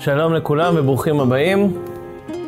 [0.00, 1.84] שלום לכולם וברוכים הבאים.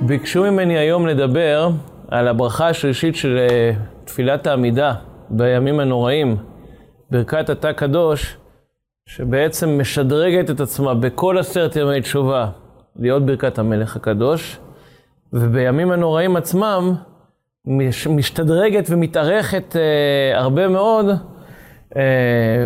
[0.01, 1.69] ביקשו ממני היום לדבר
[2.09, 3.73] על הברכה השלישית של אה,
[4.05, 4.95] תפילת העמידה
[5.31, 6.37] בימים הנוראים,
[7.11, 8.37] ברכת התא קדוש,
[9.07, 12.49] שבעצם משדרגת את עצמה בכל עשרת ימי תשובה
[12.97, 14.59] להיות ברכת המלך הקדוש,
[15.33, 16.95] ובימים הנוראים עצמם
[18.11, 21.07] משתדרגת ומתארכת אה, הרבה מאוד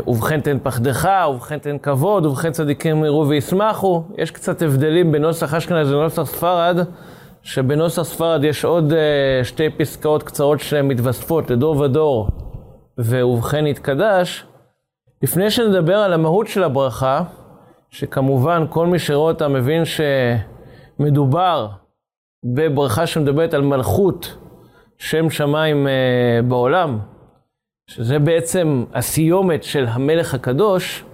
[0.07, 4.05] ובכן תן פחדך, ובכן תן כבוד, ובכן צדיקים יראו וישמחו.
[4.19, 6.77] יש קצת הבדלים בנוסח אשכנז לנוסח ספרד,
[7.43, 12.29] שבנוסח ספרד יש עוד אה, שתי פסקאות קצרות שהן מתווספות לדור ודור,
[12.99, 14.47] ובכן יתקדש.
[15.23, 17.23] לפני שנדבר על המהות של הברכה,
[17.91, 19.83] שכמובן כל מי שרואה אותה מבין
[20.99, 21.69] שמדובר
[22.45, 24.37] בברכה שמדברת על מלכות
[24.99, 26.99] שם שמיים אה, בעולם,
[27.91, 31.05] שזה בעצם הסיומת של המלך הקדוש,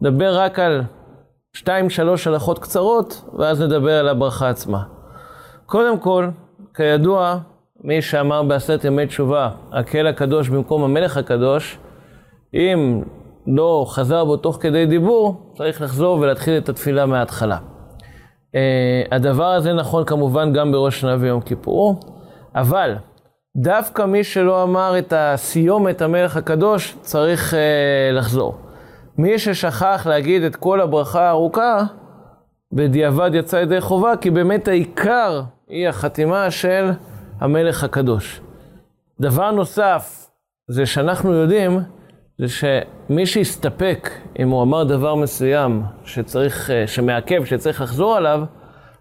[0.00, 0.82] נדבר רק על
[1.52, 4.82] שתיים, שלוש הלכות קצרות, ואז נדבר על הברכה עצמה.
[5.66, 6.28] קודם כל,
[6.74, 7.38] כידוע,
[7.84, 11.78] מי שאמר בעשרת ימי תשובה, הקהל הקדוש במקום המלך הקדוש,
[12.54, 13.02] אם
[13.46, 17.58] לא חזר בו תוך כדי דיבור, צריך לחזור ולהתחיל את התפילה מההתחלה.
[17.58, 18.54] Uh,
[19.10, 22.00] הדבר הזה נכון כמובן גם בראש שנה ויום כיפור,
[22.54, 22.94] אבל
[23.56, 27.56] דווקא מי שלא אמר את הסיומת המלך הקדוש צריך uh,
[28.12, 28.58] לחזור.
[29.18, 31.84] מי ששכח להגיד את כל הברכה הארוכה,
[32.72, 36.90] בדיעבד יצא ידי חובה, כי באמת העיקר היא החתימה של
[37.40, 38.40] המלך הקדוש.
[39.20, 40.30] דבר נוסף,
[40.68, 41.80] זה שאנחנו יודעים,
[42.38, 48.40] זה שמי שיסתפק, אם הוא אמר דבר מסוים שצריך, אה, שמעכב, שצריך לחזור עליו,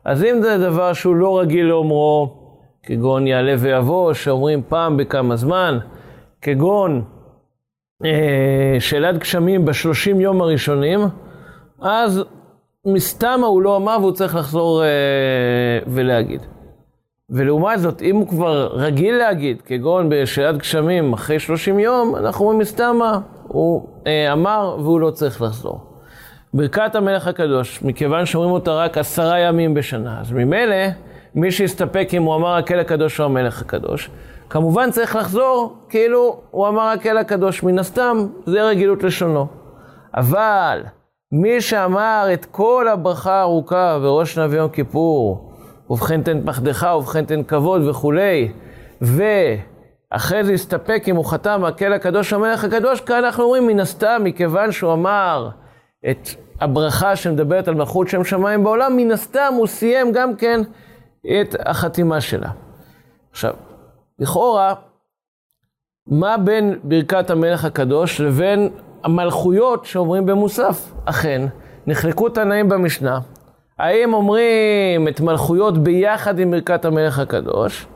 [0.06, 2.39] אז אם זה דבר שהוא לא רגיל לאומרו,
[2.84, 5.80] כגון יעלה ויבוא, שאומרים פעם בכמה זמן,
[6.42, 7.04] כגון
[8.06, 11.00] אה, שאלת גשמים בשלושים יום הראשונים,
[11.82, 12.24] אז
[12.86, 14.88] מסתמה הוא לא אמר והוא צריך לחזור אה,
[15.88, 16.42] ולהגיד.
[17.30, 22.60] ולעומת זאת, אם הוא כבר רגיל להגיד, כגון בשאלת גשמים אחרי 30 יום, אנחנו אומרים
[22.60, 25.80] מסתמה, הוא אה, אמר והוא לא צריך לחזור.
[26.54, 30.76] ברכת המלך הקדוש, מכיוון שאומרים אותה רק עשרה ימים בשנה, אז ממילא
[31.36, 34.10] מי שיסתפק אם הוא אמר הקהל הקדוש או המלך הקדוש.
[34.50, 39.48] כמובן צריך לחזור כאילו הוא אמר הקהל הקדוש, מן הסתם זה רגילות לשונו.
[40.16, 40.84] אבל
[41.32, 45.52] מי שאמר את כל הברכה הארוכה בראש שנה ויום כיפור,
[45.90, 48.52] ובכן תן פחדך, ובכן תן כבוד וכולי,
[49.02, 53.80] ואחרי זה הסתפק אם הוא חתם הקהל הקדוש או המלך הקדוש, כאן אנחנו אומרים מן
[53.80, 55.50] הסתם, מכיוון שהוא אמר
[56.10, 56.28] את
[56.62, 60.62] הברכה שמדברת על מלכות שם שמיים בעולם, מן הסתם הוא סיים גם כן
[61.30, 62.50] את החתימה שלה.
[63.32, 63.54] עכשיו,
[64.20, 64.74] לכאורה,
[66.08, 68.70] מה בין ברכת המלך הקדוש לבין
[69.04, 70.92] המלכויות שאומרים במוסף?
[71.06, 71.48] אכן,
[71.88, 73.20] נחלקו תנאים במשנה.
[73.80, 77.88] האם אומרים את מלכויות ביחד עם ברכת המלך הקדוש,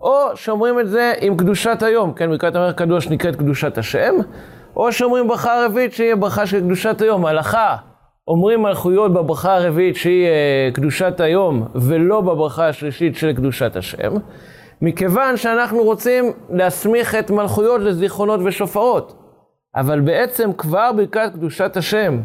[0.00, 4.14] או שאומרים את זה עם קדושת היום, כן, ברכת המלך הקדוש נקראת קדושת השם,
[4.76, 7.26] או שאומרים ברכה רביעית שהיא ברכה של קדושת היום.
[7.26, 7.76] הלכה
[8.28, 14.12] אומרים מלכויות בברכה הרביעית שהיא uh, קדושת היום, ולא בברכה השלישית של קדושת השם,
[14.82, 19.22] מכיוון שאנחנו רוצים להסמיך את מלכויות לזיכרונות ושופרות.
[19.76, 22.20] אבל בעצם כבר ברכת קדושת השם,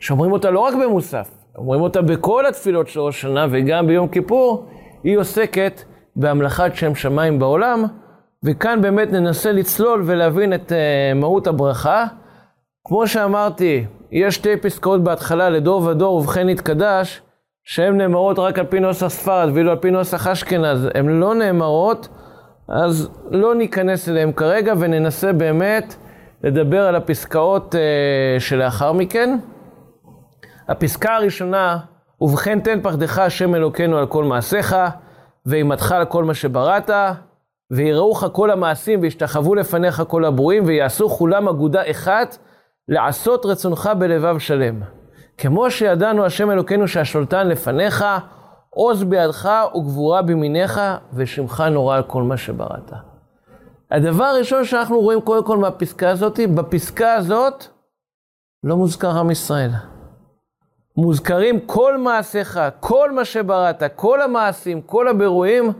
[0.00, 4.66] שאומרים אותה לא רק במוסף, אומרים אותה בכל התפילות של ראש השנה וגם ביום כיפור,
[5.04, 5.82] היא עוסקת
[6.16, 7.84] בהמלכת שם שמיים בעולם,
[8.44, 10.74] וכאן באמת ננסה לצלול ולהבין את uh,
[11.14, 12.04] מהות הברכה.
[12.84, 17.22] כמו שאמרתי, יש שתי פסקאות בהתחלה, לדור ודור ובכן יתקדש,
[17.64, 22.08] שהן נאמרות רק על פי נוסח ספרד, ואילו על פי נוסח אשכנז הן לא נאמרות,
[22.68, 25.94] אז לא ניכנס אליהן כרגע וננסה באמת
[26.44, 29.38] לדבר על הפסקאות uh, שלאחר מכן.
[30.68, 31.78] הפסקה הראשונה,
[32.20, 34.76] ובכן תן פחדך השם אלוקינו על כל מעשיך,
[35.46, 36.90] ואימתך על כל מה שבראת,
[37.70, 42.38] ויראוך כל המעשים וישתחוו לפניך כל הברואים, ויעשו כולם אגודה אחת.
[42.88, 44.80] לעשות רצונך בלבב שלם.
[45.38, 48.04] כמו שידענו השם אלוקינו שהשולטן לפניך,
[48.70, 50.80] עוז בידך וגבורה בימיניך,
[51.14, 52.92] ושמך נורא על כל מה שבראת.
[53.90, 57.64] הדבר הראשון שאנחנו רואים קודם כל מהפסקה הזאת, בפסקה הזאת
[58.64, 59.70] לא מוזכר עם ישראל.
[60.96, 65.72] מוזכרים כל מעשיך, כל מה שבראת, כל המעשים, כל הבירואים,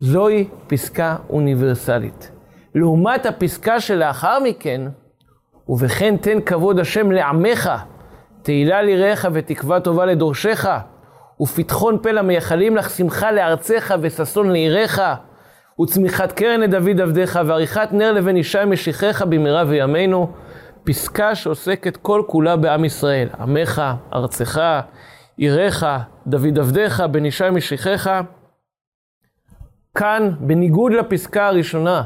[0.00, 2.30] זוהי פסקה אוניברסלית.
[2.74, 4.82] לעומת הפסקה שלאחר מכן,
[5.70, 7.70] ובכן תן כבוד השם לעמך,
[8.42, 10.68] תהילה ליראיך ותקווה טובה לדורשך,
[11.40, 15.02] ופתחון פה למייחלים לך שמחה לארצך וששון לעיריך,
[15.82, 20.32] וצמיחת קרן לדוד עבדיך, ועריכת נר לבן ישי משיחך במהרה בימינו.
[20.84, 23.82] פסקה שעוסקת כל כולה בעם ישראל, עמך,
[24.12, 24.60] ארצך,
[25.38, 25.86] יראך,
[26.26, 28.10] דוד עבדיך, בן ישי משיחך.
[29.94, 32.02] כאן, בניגוד לפסקה הראשונה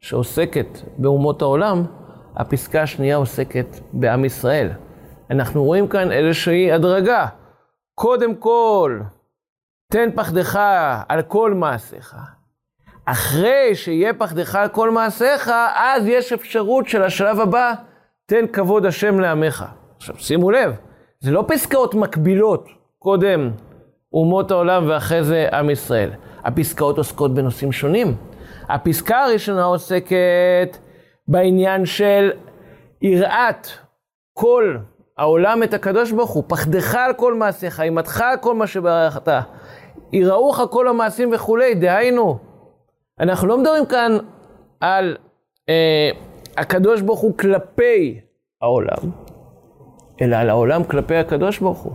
[0.00, 1.84] שעוסקת באומות העולם,
[2.36, 4.68] הפסקה השנייה עוסקת בעם ישראל.
[5.30, 7.26] אנחנו רואים כאן איזושהי הדרגה.
[7.94, 9.00] קודם כל,
[9.92, 10.58] תן פחדך
[11.08, 12.16] על כל מעשיך.
[13.04, 17.74] אחרי שיהיה פחדך על כל מעשיך, אז יש אפשרות של השלב הבא,
[18.26, 19.64] תן כבוד השם לעמך.
[19.96, 20.76] עכשיו, שימו לב,
[21.20, 23.50] זה לא פסקאות מקבילות, קודם
[24.12, 26.10] אומות העולם ואחרי זה עם ישראל.
[26.44, 28.16] הפסקאות עוסקות בנושאים שונים.
[28.68, 30.78] הפסקה הראשונה עוסקת
[31.28, 32.30] בעניין של
[33.02, 33.68] יראת
[34.32, 34.76] כל
[35.18, 39.28] העולם את הקדוש ברוך הוא, פחדך על כל מעשיך, אימתך על כל מה שברכת,
[40.12, 42.38] יראוך כל המעשים וכולי, דהיינו,
[43.20, 44.16] אנחנו לא מדברים כאן
[44.80, 45.16] על
[45.68, 46.10] אה,
[46.56, 48.20] הקדוש ברוך הוא כלפי
[48.62, 49.10] העולם,
[50.20, 51.92] אלא על העולם כלפי הקדוש ברוך הוא.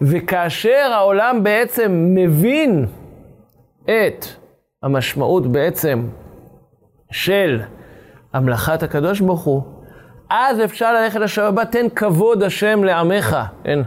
[0.00, 2.86] וכאשר העולם בעצם מבין
[3.84, 4.24] את
[4.82, 6.08] המשמעות בעצם
[7.12, 7.60] של
[8.32, 9.62] המלאכת הקדוש ברוך הוא,
[10.30, 13.78] אז אפשר ללכת הבא, תן כבוד השם לעמך, כן?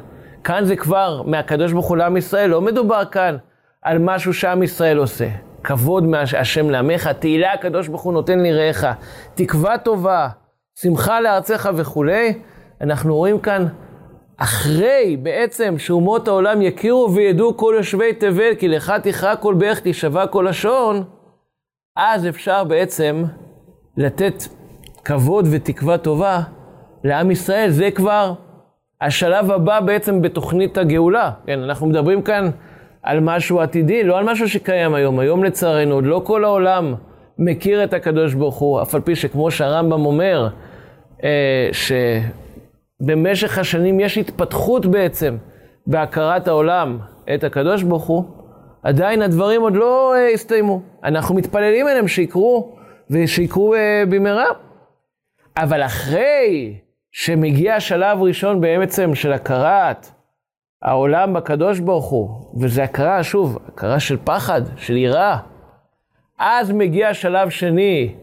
[0.43, 3.37] כאן זה כבר מהקדוש ברוך הוא לעם ישראל, לא מדובר כאן
[3.81, 5.27] על משהו שעם ישראל עושה.
[5.63, 8.85] כבוד מהשם לעמך, תהילה הקדוש ברוך הוא נותן לרעך,
[9.35, 10.27] תקווה טובה,
[10.79, 12.33] שמחה לארצך וכולי.
[12.81, 13.65] אנחנו רואים כאן,
[14.37, 20.27] אחרי בעצם שאומות העולם יכירו וידעו כל יושבי תבל, כי לך תכרע כל ברך תשבע
[20.27, 21.03] כל לשון,
[21.95, 23.23] אז אפשר בעצם
[23.97, 24.43] לתת
[25.05, 26.39] כבוד ותקווה טובה
[27.03, 27.69] לעם ישראל.
[27.69, 28.33] זה כבר
[29.01, 31.31] השלב הבא בעצם בתוכנית הגאולה.
[31.45, 32.49] כן, אנחנו מדברים כאן
[33.03, 35.19] על משהו עתידי, לא על משהו שקיים היום.
[35.19, 36.95] היום לצערנו, עוד לא כל העולם
[37.37, 40.49] מכיר את הקדוש ברוך הוא, אף על פי שכמו שהרמב"ם אומר,
[41.23, 41.69] אה,
[43.01, 45.37] שבמשך השנים יש התפתחות בעצם
[45.87, 46.99] בהכרת העולם
[47.33, 48.23] את הקדוש ברוך הוא,
[48.83, 50.81] עדיין הדברים עוד לא אה, הסתיימו.
[51.03, 52.75] אנחנו מתפללים אליהם שיקרו,
[53.11, 54.45] ושיקרו אה, במהרה.
[55.57, 56.79] אבל אחרי
[57.11, 60.07] שמגיע השלב ראשון בעצם של הכרת
[60.81, 62.29] העולם בקדוש ברוך הוא,
[62.61, 65.37] וזה הכרה, שוב, הכרה של פחד, של יראה.
[66.39, 68.15] אז מגיע שלב שני,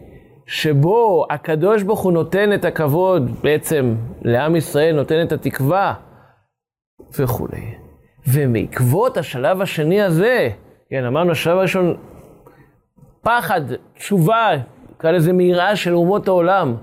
[0.47, 5.95] שבו הקדוש ברוך הוא נותן את הכבוד בעצם לעם ישראל, נותן את התקווה
[7.19, 7.75] וכולי.
[8.29, 10.49] ומעקבות השלב השני הזה,
[10.91, 11.97] כן, אמרנו, השלב הראשון,
[13.23, 13.61] פחד,
[13.95, 14.51] תשובה,
[14.99, 16.75] נקרא לזה מיראה של אומות העולם.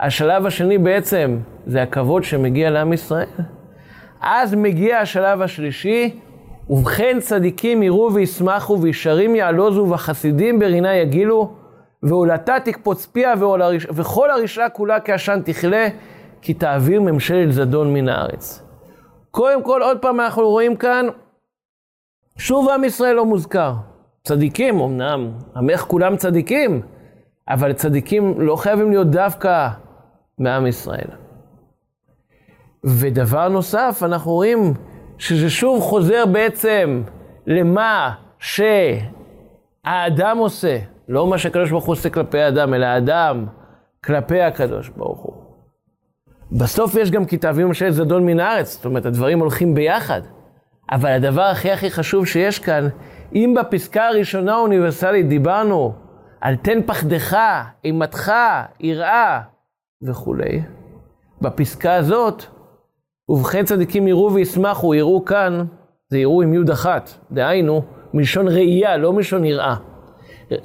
[0.00, 3.26] השלב השני בעצם זה הכבוד שמגיע לעם ישראל.
[4.20, 6.20] אז מגיע השלב השלישי,
[6.70, 11.52] ובכן צדיקים יראו וישמחו וישרים יעלוזו וחסידים ברינה יגילו,
[12.02, 13.34] ועולתה תקפוץ פיה
[13.90, 15.88] וכל הרשעה כולה כעשן תכלה,
[16.42, 18.62] כי תעביר ממשלת זדון מן הארץ.
[19.30, 21.06] קודם כל, עוד פעם אנחנו רואים כאן,
[22.38, 23.72] שוב עם ישראל לא מוזכר.
[24.24, 26.82] צדיקים, אמנם, עמך כולם צדיקים,
[27.48, 29.68] אבל צדיקים לא חייבים להיות דווקא
[30.38, 31.08] מעם ישראל.
[32.84, 34.74] ודבר נוסף, אנחנו רואים
[35.18, 37.02] שזה שוב חוזר בעצם
[37.46, 40.78] למה שהאדם עושה,
[41.08, 43.46] לא מה שהקדוש ברוך הוא עושה כלפי האדם, אלא האדם
[44.04, 45.34] כלפי הקדוש ברוך הוא.
[46.52, 50.20] בסוף יש גם כי תאווים ממשלת זדון מן הארץ, זאת אומרת, הדברים הולכים ביחד.
[50.90, 52.88] אבל הדבר הכי הכי חשוב שיש כאן,
[53.34, 55.94] אם בפסקה הראשונה האוניברסלית דיברנו
[56.46, 57.36] על תן פחדך,
[57.84, 58.32] אימתך,
[58.80, 59.40] יראה
[60.02, 60.62] וכולי,
[61.40, 62.42] בפסקה הזאת,
[63.28, 65.64] ובכן צדיקים יראו וישמחו, יראו כאן,
[66.08, 67.82] זה יראו עם יוד אחת, דהיינו,
[68.14, 69.76] מלשון ראייה, לא מלשון יראה.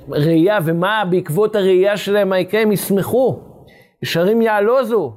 [0.10, 2.62] ראייה, ומה בעקבות הראייה שלהם, מה יקרה?
[2.62, 3.40] הם ישמחו.
[4.04, 5.14] ישרים יעלוזו,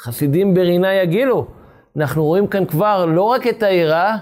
[0.00, 1.46] חסידים ברינה יגילו.
[1.96, 4.16] אנחנו רואים כאן כבר לא רק את היראה,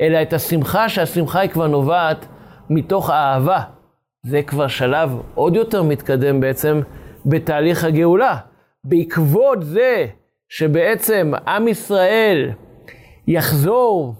[0.00, 2.26] אלא את השמחה, שהשמחה היא כבר נובעת
[2.70, 3.60] מתוך האהבה.
[4.24, 6.80] זה כבר שלב עוד יותר מתקדם בעצם
[7.26, 8.36] בתהליך הגאולה.
[8.84, 10.06] בעקבות זה
[10.48, 12.50] שבעצם עם ישראל
[13.26, 14.14] יחזור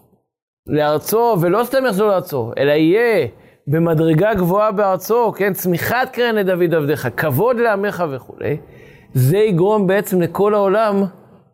[0.66, 3.26] לארצו, ולא סתם יחזור לארצו, אלא יהיה
[3.66, 8.56] במדרגה גבוהה בארצו, כן, צמיחת קרן לדוד עבדיך, כבוד לעמך וכולי,
[9.14, 11.04] זה יגרום בעצם לכל העולם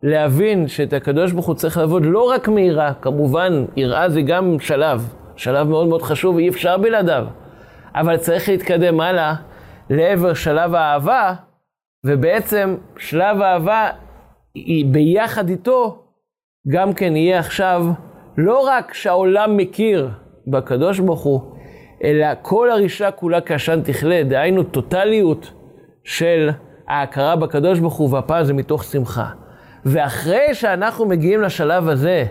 [0.03, 5.13] להבין שאת הקדוש ברוך הוא צריך לעבוד לא רק מיראה, כמובן, יראה זה גם שלב,
[5.35, 7.25] שלב מאוד מאוד חשוב, אי אפשר בלעדיו,
[7.95, 9.33] אבל צריך להתקדם הלאה
[9.89, 11.33] לעבר שלב האהבה,
[12.05, 13.89] ובעצם שלב האהבה
[14.85, 16.03] ביחד איתו
[16.67, 17.85] גם כן יהיה עכשיו
[18.37, 20.09] לא רק שהעולם מכיר
[20.47, 21.41] בקדוש ברוך הוא,
[22.03, 25.51] אלא כל הרישה כולה כעשן תכלה, דהיינו טוטליות
[26.03, 26.49] של
[26.87, 29.29] ההכרה בקדוש ברוך הוא, והפעם זה מתוך שמחה.
[29.85, 32.25] ואחרי שאנחנו מגיעים לשלב הזה,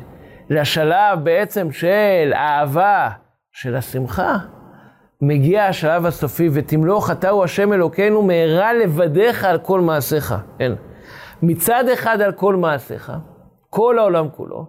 [0.51, 3.11] לשלב בעצם של אהבה,
[3.53, 4.39] של השמחה,
[5.23, 10.35] מגיע השלב הסופי, ותמלוך אתה הוא השם אלוקינו מהרה לבדיך על כל מעשיך.
[10.59, 10.73] כן.
[11.43, 13.13] מצד אחד על כל מעשיך,
[13.71, 14.67] כל העולם כולו,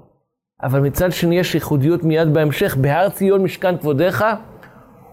[0.63, 4.25] אבל מצד שני יש ייחודיות מיד בהמשך, בהר ציון משכן כבודיך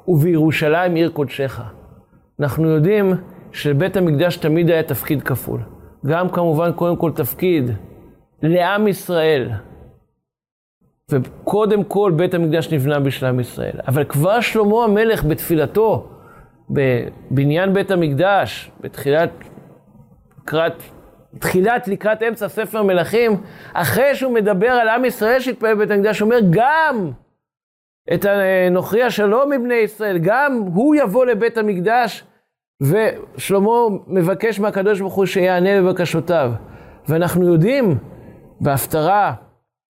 [0.09, 1.61] ובירושלים עיר קודשך.
[2.41, 3.13] אנחנו יודעים
[3.53, 5.61] שלבית המקדש תמיד היה תפקיד כפול.
[6.07, 7.71] גם כמובן, קודם כל תפקיד
[8.43, 9.51] לעם ישראל.
[11.11, 13.81] וקודם כל בית המקדש נבנה בשביל עם ישראל.
[13.89, 16.09] אבל כבר שלמה המלך בתפילתו,
[16.71, 19.31] בבניין בית המקדש, בתחילת,
[20.43, 20.73] לקראת,
[21.39, 23.33] תחילת לקראת אמצע ספר מלכים,
[23.73, 27.11] אחרי שהוא מדבר על עם ישראל שהתפלל בבית המקדש, הוא אומר גם
[28.15, 32.25] את הנוכרי השלום מבני ישראל, גם הוא יבוא לבית המקדש,
[32.83, 33.71] ושלמה
[34.07, 36.53] מבקש מהקדוש ברוך הוא שיענה לבקשותיו.
[37.09, 37.99] ואנחנו יודעים
[38.61, 39.35] בהפטרה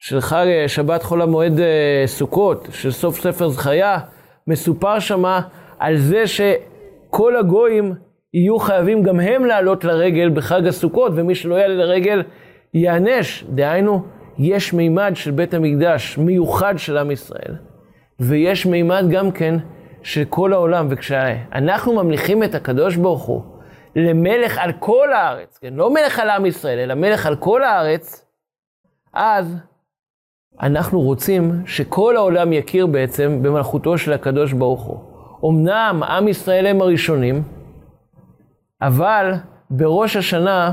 [0.00, 3.99] של חג שבת חול המועד אה, סוכות, של סוף ספר זכריה,
[4.47, 5.40] מסופר שמה
[5.78, 7.95] על זה שכל הגויים
[8.35, 12.23] יהיו חייבים גם הם לעלות לרגל בחג הסוכות, ומי שלא יעלה לרגל
[12.75, 13.45] ייענש.
[13.49, 14.02] דהיינו,
[14.38, 17.55] יש מימד של בית המקדש מיוחד של עם ישראל,
[18.21, 19.55] ויש מימד גם כן
[20.02, 20.87] של כל העולם.
[20.90, 23.43] וכשאנחנו ממליכים את הקדוש ברוך הוא
[23.97, 28.26] למלך על כל הארץ, כן, לא מלך על עם ישראל, אלא מלך על כל הארץ,
[29.14, 29.57] אז
[30.62, 34.99] אנחנו רוצים שכל העולם יכיר בעצם במלכותו של הקדוש ברוך הוא.
[35.50, 37.43] אמנם עם ישראל הם הראשונים,
[38.83, 39.33] אבל
[39.71, 40.73] בראש השנה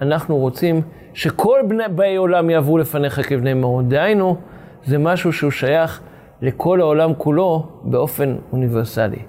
[0.00, 0.82] אנחנו רוצים
[1.14, 3.88] שכל בני באי עולם יעברו לפניך כבני מרון.
[3.88, 4.36] דהיינו,
[4.84, 6.00] זה משהו שהוא שייך
[6.42, 9.22] לכל העולם כולו באופן אוניברסלי.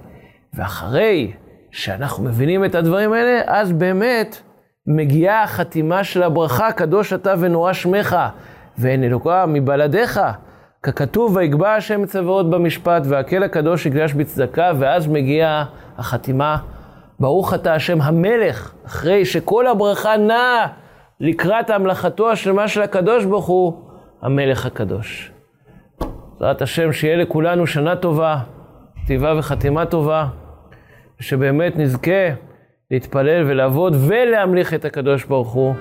[0.54, 1.34] ואחרי
[1.72, 4.42] שאנחנו מבינים את הדברים האלה, אז באמת
[4.88, 8.16] מגיעה החתימה של הברכה, קדוש אתה ונורא שמך.
[8.78, 10.22] ואין אלוקה מבלעדיך.
[10.84, 15.66] ככתוב, ויגבע השם צבאות במשפט, והקל הקדוש יקדש בצדקה, ואז מגיעה
[15.98, 16.58] החתימה,
[17.20, 20.68] ברוך אתה השם המלך, אחרי שכל הברכה נעה
[21.20, 23.74] לקראת המלאכתו השלמה של הקדוש ברוך הוא,
[24.22, 25.32] המלך הקדוש.
[26.40, 28.38] בעזרת השם, שיהיה לכולנו שנה טובה,
[29.04, 30.28] כתיבה וחתימה טובה,
[31.20, 32.30] ושבאמת נזכה
[32.92, 35.76] להתפלל ולעבוד ולהמליך את הקדוש ברוך הוא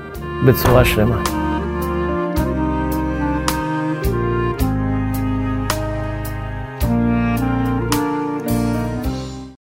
[0.47, 1.44] בצורה שלמה.